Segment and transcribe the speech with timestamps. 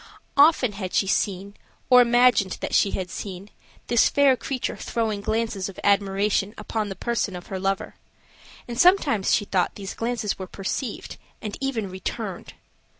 [0.35, 1.53] Often had she seen,
[1.87, 3.51] or imagined that she had seen,
[3.85, 7.93] this fair creature throwing glances of admiration upon the person of her lover,
[8.67, 12.55] and sometimes she thought these glances were perceived, and even returned.